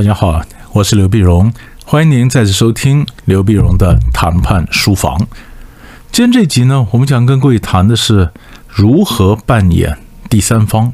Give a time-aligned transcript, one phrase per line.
[0.00, 0.40] 大家好，
[0.72, 1.52] 我是刘碧荣，
[1.84, 5.14] 欢迎您再次收听刘碧荣的谈判书房。
[6.10, 8.30] 今天这集呢，我们想跟各位谈的是
[8.66, 9.98] 如何扮演
[10.30, 10.90] 第三方，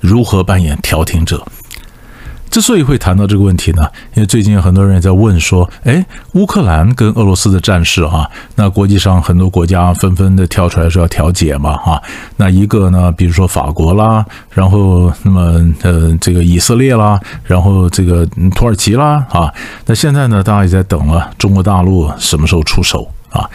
[0.00, 1.46] 如何扮演调停者。
[2.50, 12.02] 之所以会谈到这个问题呢，因为最近很多人也在问说，哎，乌克兰跟俄罗斯的战事啊，那国际上很多国家纷纷的跳出来说要调解嘛，哈，
[12.36, 19.52] 那一个呢，比如说法国啦，然后那么呃这个以色列啦，然后这个土耳其啦，啊，
[19.86, 23.48] 那现在呢，大家也在等了中国大陆什么时候出手啊？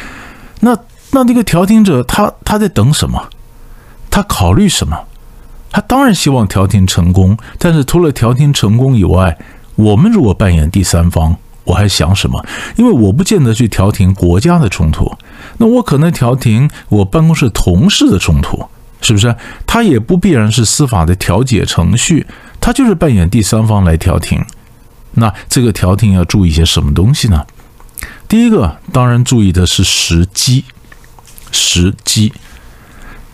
[0.59, 0.77] 那
[1.11, 3.21] 那那个调停者他他在等什么？
[4.09, 4.97] 他考虑什么？
[5.73, 9.37] 他当然希望调停成功，但是除了调停成功以外，
[9.75, 12.45] 我们如果扮演第三方，我还想什么？
[12.77, 15.11] 因为我不见得去调停国家的冲突，
[15.57, 18.63] 那我可能调停我办公室同事的冲突，
[19.01, 19.35] 是不是？
[19.65, 22.27] 他也不必然是司法的调解程序，
[22.61, 24.45] 他就是扮演第三方来调停。
[25.13, 27.45] 那这个调停要注意些什么东西呢？
[28.27, 30.65] 第一个，当然注意的是时机，
[31.51, 32.31] 时机。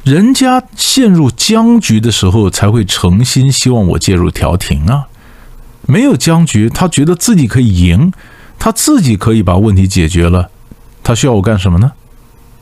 [0.09, 5.05] 人家陷入僵局的时候，才会诚心希望我介入调停啊。
[5.85, 8.11] 没有僵局，他觉得自己可以赢，
[8.57, 10.49] 他自己可以把问题解决了，
[11.03, 11.91] 他需要我干什么呢？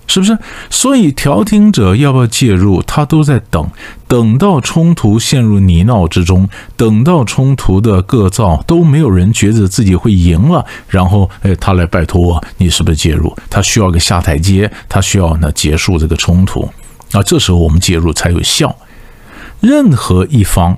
[0.08, 0.38] 是不是？
[0.70, 3.70] 所以调停者要不要介入，他都在等，
[4.10, 13.34] 等到冲突陷入泥淖之中，等到冲突的各造都没有人觉得自己会赢了，然后哎，他来拜托我，你是不是介入？
[13.50, 16.70] 他需要个下台阶，他需要呢结束这个冲突。
[17.12, 18.76] 啊，这时候我们介入才有效。
[19.60, 20.78] 任何一方，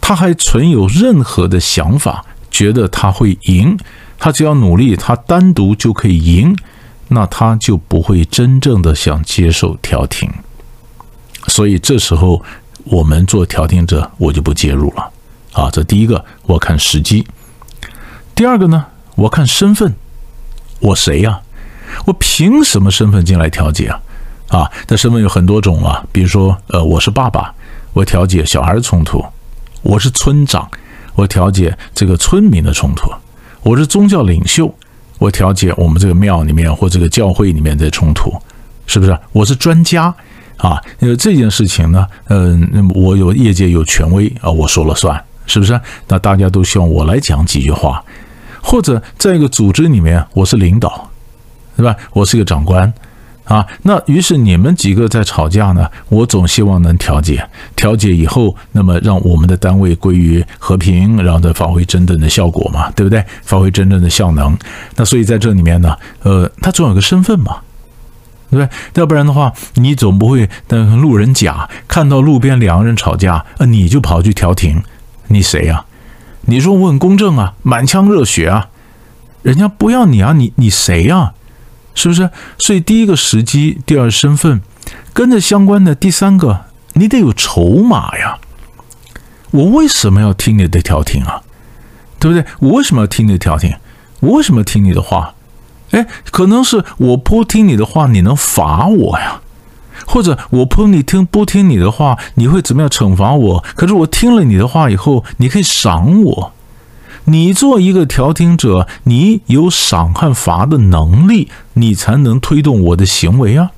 [0.00, 3.78] 他还存有任何的想法，觉得他会赢，
[4.18, 6.56] 他只要努力，他单独就可以赢，
[7.08, 10.30] 那他就不会真正的想接受调停。
[11.48, 12.44] 所以这时候
[12.84, 15.10] 我们做调停者，我就不介入了。
[15.52, 17.24] 啊，这第一个，我看时机；
[18.34, 19.94] 第二个呢，我看身份，
[20.80, 21.40] 我谁呀？
[22.06, 24.00] 我凭什么身份进来调解啊？
[24.52, 27.54] 啊，那身份有很多种啊，比如说，呃，我是爸爸，
[27.94, 29.18] 我调解小孩的冲突；
[29.80, 30.68] 我是村长，
[31.14, 33.08] 我调解这个村民的冲突；
[33.62, 34.72] 我是宗教领袖，
[35.18, 38.30] 我调解我们这个庙里面或这个教会里面的冲突，
[38.86, 39.18] 是不是？
[39.32, 40.14] 我是专家
[40.58, 45.80] 啊，因为这件事情呢，嗯，我有业界有权威啊，我说了算，是不是？
[46.06, 48.04] 那大家都希望我来讲几句话，
[48.60, 51.10] 或者在一个组织里面，我是领导，
[51.74, 51.96] 对吧？
[52.12, 52.92] 我是一个长官。
[53.52, 55.86] 啊，那于是你们几个在吵架呢？
[56.08, 57.46] 我总希望能调解，
[57.76, 63.22] 调解以后，那么让我们的单位归于和平，然后再发挥真正的效果嘛，对不对？
[63.42, 64.56] 发挥真正的效能。
[64.96, 67.58] 那所以在这里面呢，呃，他总有个身份嘛，
[68.50, 68.68] 对不对？
[68.94, 74.82] 要不然的话，你总不会等路人甲看到路边两个人吵架，呃，你就跑去调停，
[75.28, 75.84] 你谁呀？
[76.46, 78.68] 你说我很公正啊，满腔热血啊，
[79.42, 81.34] 人家不要你啊，你你谁呀？
[81.94, 82.30] 是不是？
[82.58, 84.60] 所以第一个时机，第二身份，
[85.12, 88.38] 跟着相关的第三个，你得有筹码呀。
[89.50, 91.42] 我为什么要听你的调停啊？
[92.18, 92.44] 对不对？
[92.60, 93.74] 我为什么要听你的调停？
[94.20, 95.34] 我为什么要听你的话？
[95.90, 99.40] 哎，可能是我不听你的话，你能罚我呀？
[100.06, 103.64] 或者我不你听不听你的话，你会怎么样惩罚我？
[103.76, 106.52] 可是我听了你的话以后，你可以赏我。
[107.24, 113.70] 你做一个调停者，你有赏和罚的能力，你才能推动我的行为啊。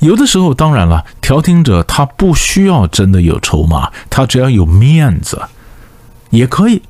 [0.00, 5.40] 有的时候，当然了，调停者他不需要真的有筹码，他只要有面子
[6.30, 6.82] 也可以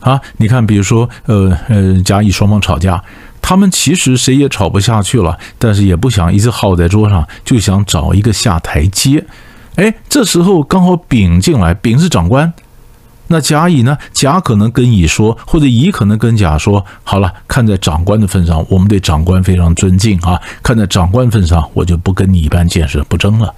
[0.00, 0.20] 啊。
[0.36, 3.02] 你看，比如说，呃呃，甲乙双方吵架，
[3.40, 9.24] 他们其实谁也吵不下去了，但是也不想一直耗在桌上，就想找一个下台阶。
[9.76, 12.52] 哎，这时候刚好丙进来，丙是长官。
[13.32, 13.96] 那甲乙呢？
[14.12, 20.40] 甲可能跟乙说，或者乙可能跟甲说：“好了，看在长官的份上，我们对长官非常尊敬啊。
[20.62, 23.52] 看在长官份上，我就不跟你一般见识，不争了。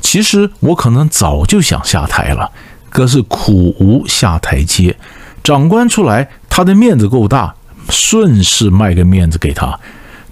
[0.00, 2.50] 其实我可能早就想下台了，
[2.88, 4.96] 可是苦无下台阶。
[5.42, 7.54] 长官出来，他的面子够大，
[7.90, 9.78] 顺势卖个面子给他。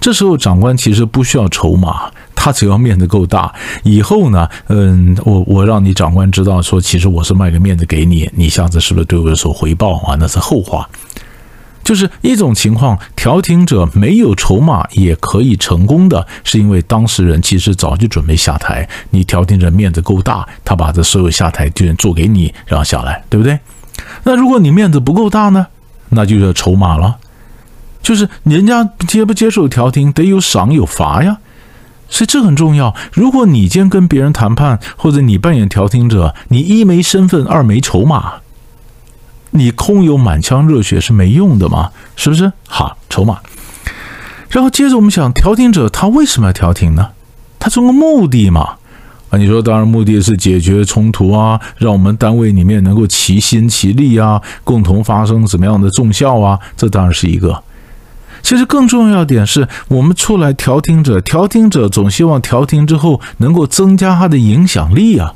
[0.02, 3.54] 这时候长官其实不需要筹码。”他只要面子够大，
[3.84, 10.16] 以后呢，嗯，我我让你长官知道，说其实我是卖个面子给你，你下次是不是对我有所回报啊？
[10.19, 10.88] 那是后话。
[11.84, 23.56] 就是一种情况，调停者没有筹码也可以成功的，是因为当事人其实早就准备下台，你调停者面子够大，他把这所有下台券做给你，然后下来，对不对？
[24.25, 25.69] 那如果你面子不够大呢？
[26.08, 27.16] 那就叫筹码了，
[28.02, 31.38] 就是人家接不接受调停，得有赏有罚呀。
[32.08, 32.94] 所以这很重要。
[33.12, 38.34] 如果你今天跟别人谈判，或者你扮演调停者，你一没身份，二没筹码，
[39.52, 42.52] 你空有满腔热血是没用的嘛，是不是？
[42.69, 43.38] 好，筹码。
[44.50, 47.08] 然后接着我们想，调停者他为什么要调停呢？
[47.58, 48.75] 他这个目的嘛，
[49.31, 57.62] 啊，你说当然目的是解决冲突啊，让我们单位里面能够齐心齐力啊，共同发生怎么样的重效啊，这当然是一个。
[58.43, 65.35] 其实更重要点是我们出来调停者，调停者总希望调停之后能够增加他的影响力啊。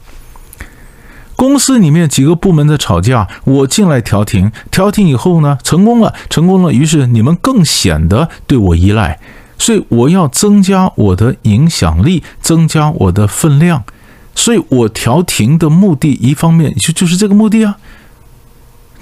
[1.36, 9.20] 公司里面几个部门在吵架，我进来调停，调停以后呢，成功了，成功了，于是你们更显得对我依赖，
[9.58, 13.84] 所以我要增加我的影响力，增加我的分量，
[14.34, 17.76] 所以我调停的目的，一方面就就是这个目的啊，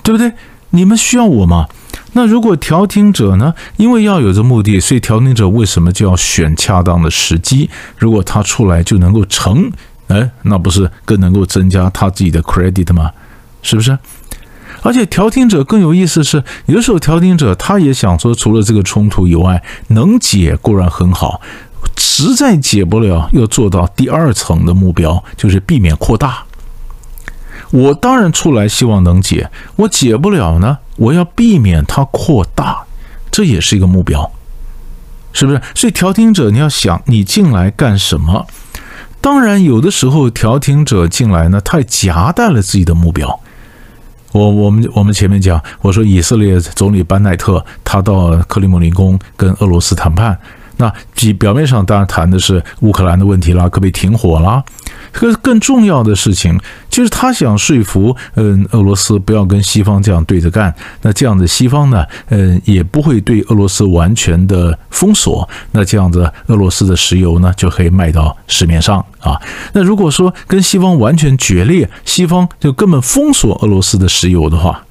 [0.03, 0.33] 对不对？
[0.71, 1.69] 你们需要我吗？
[2.15, 3.53] 那如果调停者呢？
[3.77, 7.69] 因为要有这目的，所以调停者为什么就要选恰当的时机？
[7.99, 9.71] 如果他出来就能够成。
[10.09, 13.11] 哎，那不是更能够增加他自己的 credit 吗？
[13.63, 13.99] 是不是？
[14.83, 21.41] 而且调停者更有意思是，有时候调停者他也想说，除了这个冲突以外，能解固然很好，
[21.97, 26.45] 实在解不了，要做到第二层的目标，就是避免扩大。
[27.75, 32.85] 我当然出来希望能解，我解不了呢，我要避免它扩大，
[33.33, 34.31] 这也是一个目标，
[35.33, 35.61] 是不是？
[35.75, 38.47] 所以调停者你要想，你进来干什么？
[39.21, 43.41] 当然，有的时候调停者进来呢，他也夹带了自己的目标。
[44.31, 50.39] 我我们我们前面讲，我说以色列总理班奈特他到克里姆林宫跟俄罗斯谈判。
[50.77, 50.93] 那
[51.39, 54.63] 表面上当然谈的是乌克兰的问题啦，可不可以停火啦？
[55.15, 60.75] 可更重要的事情就是他想说服嗯俄罗斯不要跟西方这样对着干。
[61.01, 65.49] 那这样子西方呢，嗯也不会对俄罗斯完全的封锁。
[65.71, 69.41] 那这样子俄罗斯的石油呢就可以卖到市面上啊。
[69.73, 74.85] 那如果说跟西方完全决裂，西方就根本封锁俄罗斯的石油的话。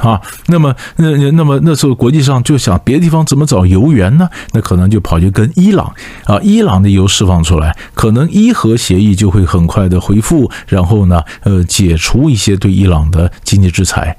[0.00, 4.28] 啊，那么那那么那时候国际上就想别的地方怎么找油源呢？
[4.52, 5.92] 那可能就跑去跟伊朗
[6.24, 14.16] 啊，伊朗的油释放出来，可能伊核协议就会很快的恢复，然后呢，呃，解除一些对伊朗的经济制裁。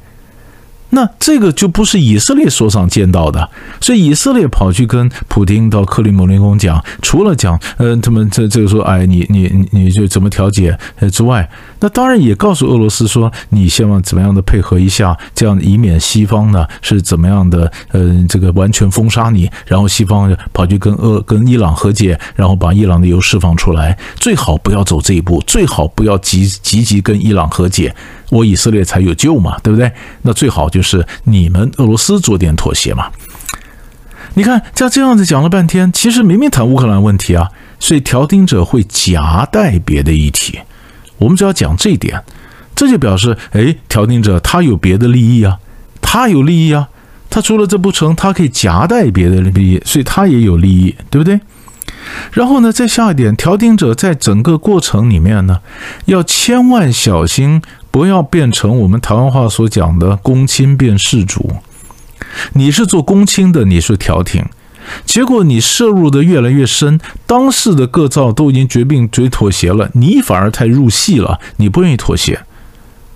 [0.91, 3.47] 那这个就不是以色列所想见到的，
[3.79, 11.47] 所以以色列跑去跟普京到克里姆林宫讲，除了讲，呃，他们这这个说，哎，你你你就怎么调解呃之外，
[11.79, 27.95] 那当然也告诉俄罗斯说，你希望怎么样的配合一下，这样以免西方呢是怎么样的，呃，这个完全封杀你，然后西方跑去跟俄跟伊朗和解，然后把伊朗的油释放出来，最好不要走这一步，最好不要急急急跟伊朗和解。
[28.29, 29.91] 我以色列才有救嘛，对不对？
[30.21, 33.07] 那最好就就是你们俄罗斯做点妥协嘛。
[34.35, 37.49] 你看，像这样子讲了半天，其实明明谈乌克兰问题啊，
[37.81, 40.57] 所以调停者会夹带别的议题。
[41.17, 42.23] 我们只要讲这一点，
[42.73, 45.57] 这就表示，哎，调停者他有别的利益啊，
[45.99, 46.87] 他有利益啊，
[47.29, 51.41] 他除了这不成，他可以夹带别的利益，所以他也有利益，对不对？
[52.31, 55.59] 然后呢，再下一点，调停者在整个过程里面呢，
[56.05, 57.61] 要千万小心。
[57.91, 61.55] 不要变成我们台湾话所讲的“公亲变世主”。
[62.53, 64.45] 你是做公亲的，你是调停，
[65.05, 72.41] 结果你涉入的越来越深，当事的各造都已经决定、决妥协了，你反而太入戏了，你不愿意妥协，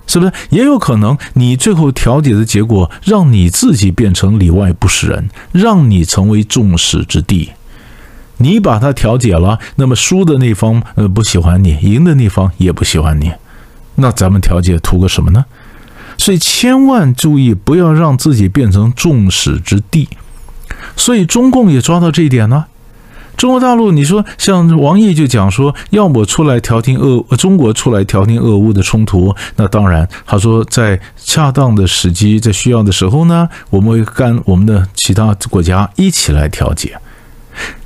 [0.06, 0.32] 是不是？
[0.50, 7.52] 也有可能你最后调解的结果，让你自己变成里外不是人，让你成为众矢之的。
[8.38, 13.30] 你把它调解了，那么输的那方呃不喜欢你，赢的那方也不喜欢你。
[13.96, 15.44] 那咱们调解图个什么呢？
[16.16, 20.08] 所以千万注意，不要让自己变成众矢之的。
[20.96, 22.66] 所以中共也抓到这一点呢。
[23.36, 29.34] 中国大陆，你说像王毅就讲说，要么出来调停俄，中国出来调停俄乌的冲突。
[29.56, 36.96] 那当然，他说在恰当的时机，在需要的时候呢，我们会跟我们的其他国家一起来调解。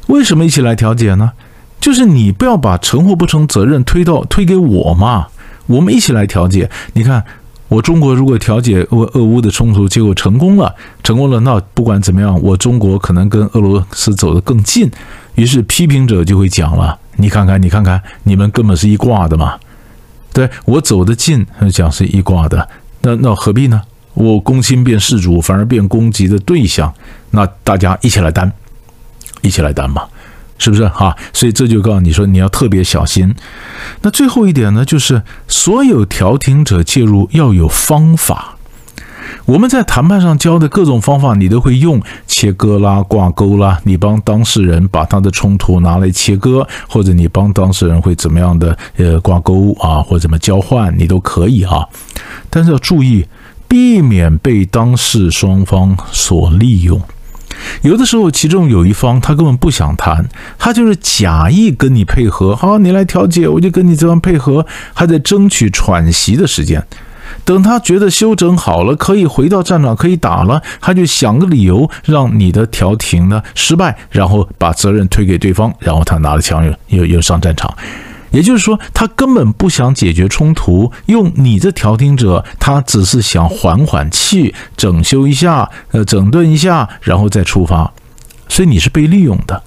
[0.09, 1.33] 为什么一起来调解呢？
[1.81, 5.29] 就是你不要把成或不成责任推到推给我嘛。
[5.69, 6.69] 我们一起来调解。
[6.95, 7.23] 你看，
[7.69, 14.91] 我中国如果调解俄俄乌的冲突，结果成功了，成功了，那不管怎么样，我中国可能跟俄罗斯走得更近。
[15.37, 19.57] 于是批评者就会讲了：“你看看，你看看，你们根本是一挂的嘛。”
[20.35, 22.69] 对我走得近，讲是一挂的，
[23.03, 23.81] 那那何必呢？
[24.15, 26.93] 我攻心变事主，反而变攻击的对象。
[27.31, 28.51] 那大家一起来担，
[29.43, 30.03] 一起来担嘛。
[30.59, 31.17] 是不是哈？
[31.33, 33.35] 所以这就告诉你说，你要特别小心。
[34.03, 38.57] 那最后一点呢，就是所有调停者介入要有方法。
[39.45, 43.81] 我们在谈判上教的各种方法，你都会用切割啦、挂钩啦。
[43.85, 51.87] 你帮当事人把他的冲突拿来切割，或者你帮当事人会怎么样的呃挂钩啊，或者怎么交换，你都可以啊。
[52.51, 53.27] 但是要注意，
[53.67, 57.01] 避免被当事双方所利用。
[57.83, 62.55] 有的时候，其中有一方他根本不想谈，他就是假意跟你配合。
[62.55, 66.85] 好，你来调解，我就跟你这样配合，还在争取喘息的时间。
[67.45, 77.73] 等他觉得休整好了，可以回到战场，可以打了，他就想个理由让你的调停呢失败，然后把责任推给对方，然后他拿了枪又又又上战场。
[78.31, 87.93] 也就是说，他根本不想解决冲突，用你这调停者，他只是想缓缓气，整修一下，呃，整顿一下，然后再出发。
[88.49, 89.63] 所以你是被利用的。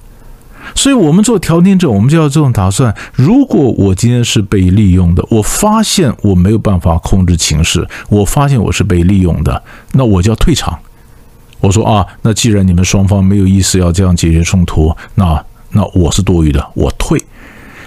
[0.76, 9.62] 所以我们做调停者，我们就要这种打算：如果我今天是被利用的，我发现我没有办法控制情势，我发现我是被利用的，
[9.94, 10.78] 那我就要退场。
[11.60, 17.22] 我说啊，那既然你们双方没有意思要这样解决冲突，那那我是多余的，我退。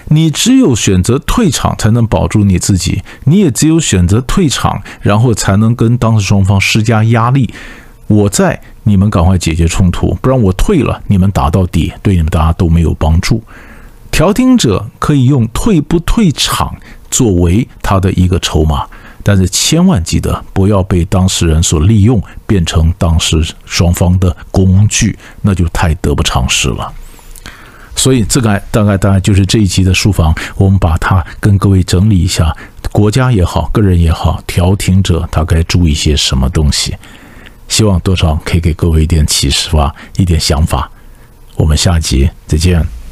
[0.09, 7.53] 你只有选择退场，才能保住你自己；你也只有选择退场，然后才能跟当事双方施加压力。
[8.07, 13.41] 我在，你们赶快解决冲突，不然我退了，你们打到底，对你们大家都没有帮助。
[14.11, 16.75] 调停者可以用退不退场
[17.09, 18.85] 作为他的一个筹码，
[19.23, 26.93] 但是千万记得不要被当事人所利用，变成当事双方的工具，那就太得不偿失了。
[28.05, 32.55] 所以这个大概大概就是这一集的书房，我们把它跟各位整理一下，
[32.91, 36.95] 国家也好，个人也好，调停者他该注意些什么东西，
[37.67, 40.87] 希望多少可以给各位一点启示吧，一点想法。
[41.55, 43.04] 我们下集再见。